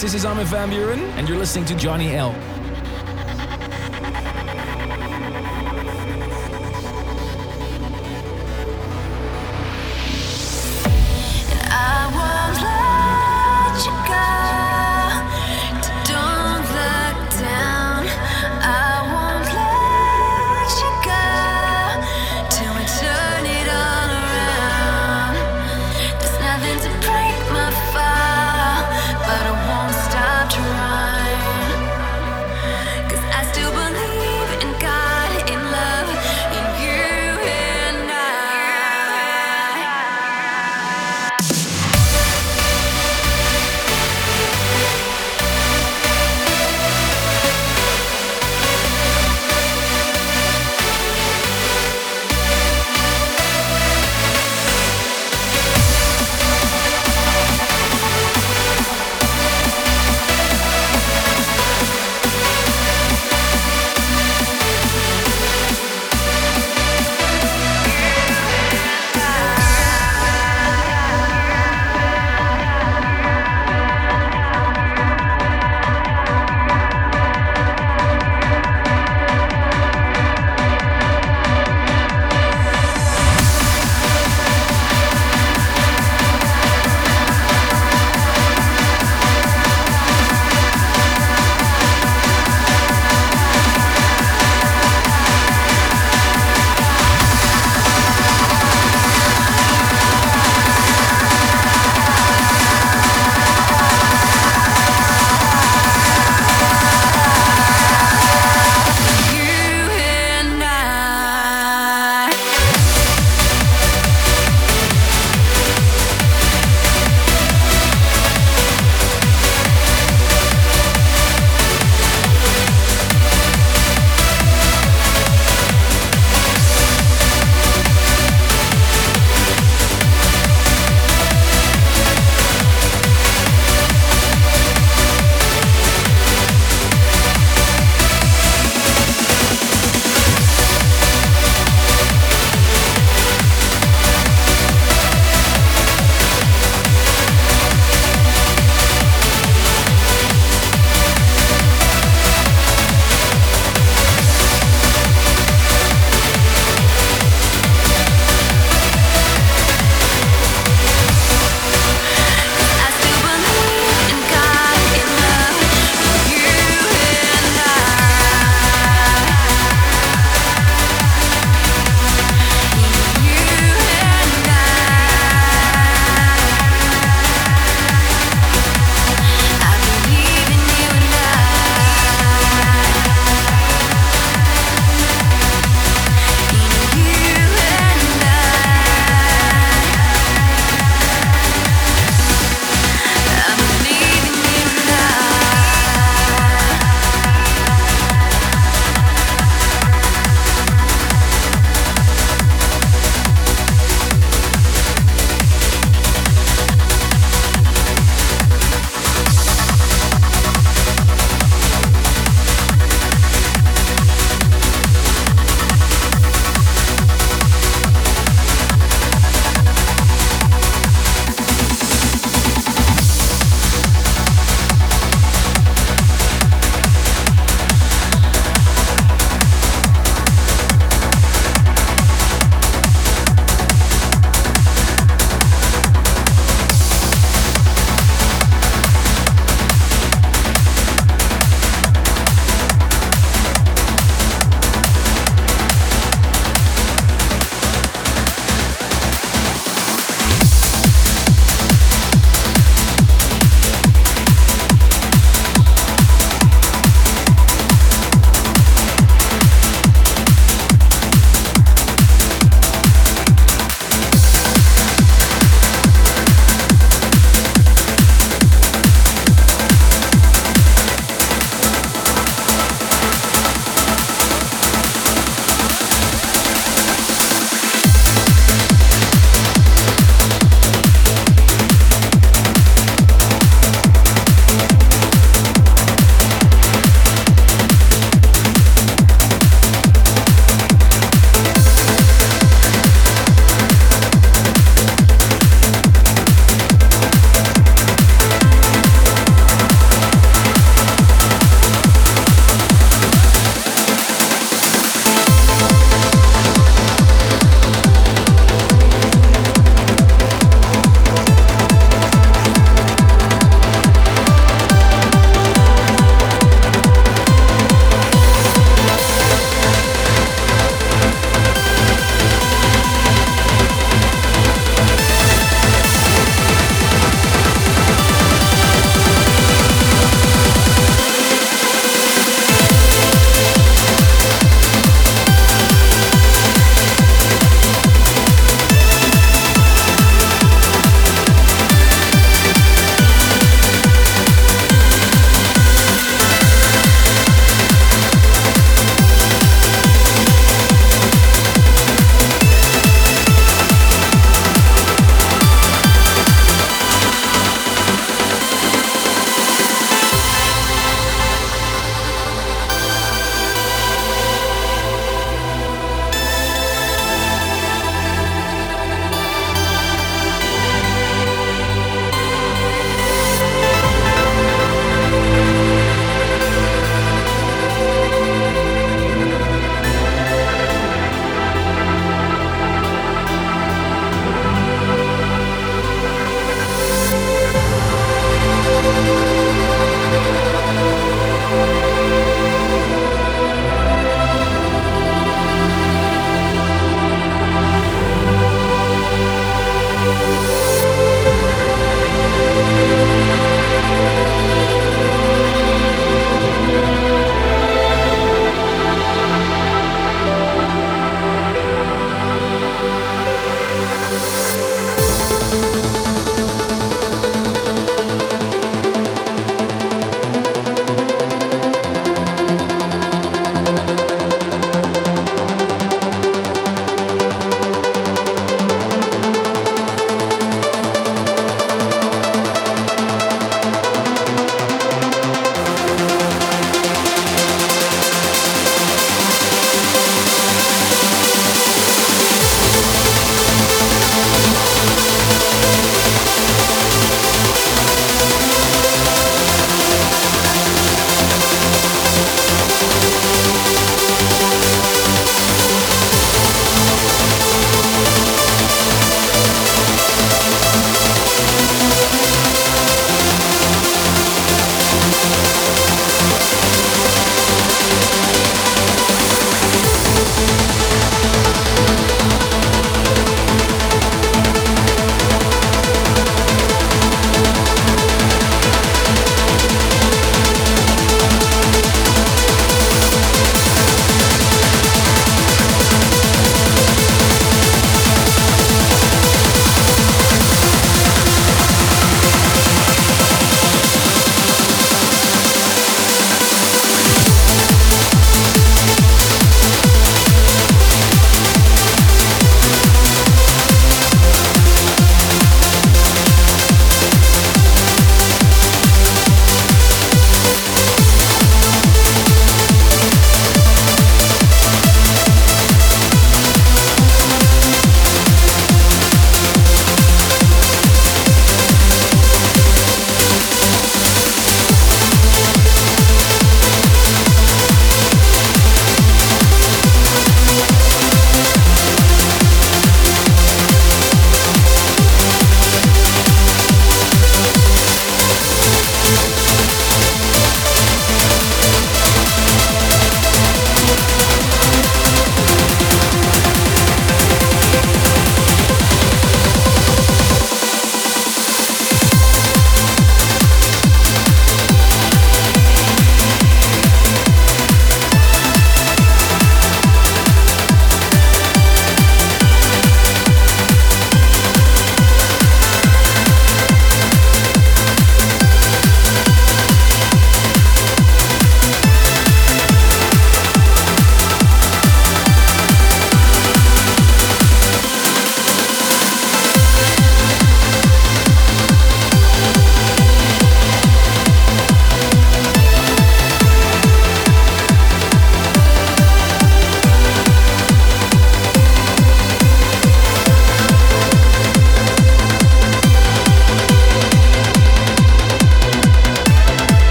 this 0.00 0.14
is 0.14 0.24
Armin 0.24 0.46
van 0.46 0.70
Buuren, 0.70 1.00
and 1.16 1.28
you're 1.28 1.38
listening 1.38 1.64
to 1.64 1.74
Johnny 1.74 2.14
L. 2.14 2.32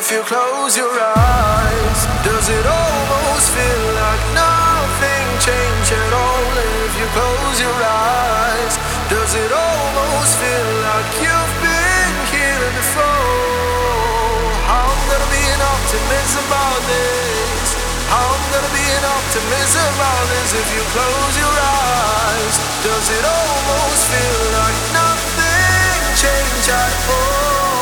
if 0.00 0.10
you 0.12 0.22
close 0.24 0.76
your 0.80 0.96
eyes? 0.96 2.00
Does 2.24 2.48
it 2.48 2.64
almost 2.64 3.52
feel 3.52 3.84
like 4.00 4.22
nothing 4.32 5.26
changed 5.44 5.92
at 5.92 6.12
all 6.16 6.52
if 6.56 6.92
you 6.96 7.06
close 7.12 7.60
your 7.60 7.80
eyes? 7.84 8.74
Does 9.12 9.32
it 9.36 9.52
almost 9.52 10.32
feel 10.40 10.70
like 10.88 11.08
you've 11.20 11.56
been 11.60 12.14
here 12.32 12.68
before? 12.80 14.40
How 14.72 14.88
am 14.88 15.02
gonna 15.04 15.30
be 15.36 15.44
an 15.52 15.60
optimist 15.68 16.34
about 16.48 16.80
this. 16.88 17.68
How 18.08 18.24
am 18.24 18.44
gonna 18.56 18.72
be 18.72 18.86
an 18.96 19.04
optimist 19.04 19.74
about 19.84 20.24
this 20.32 20.48
if 20.64 20.68
you 20.72 20.82
close 20.96 21.34
your 21.44 21.56
eyes. 21.60 22.54
Does 22.88 23.06
it 23.20 23.24
almost 23.28 24.02
feel 24.08 24.40
like 24.64 24.78
nothing 24.96 26.00
changed 26.16 26.70
at 26.72 26.94
all? 27.04 27.79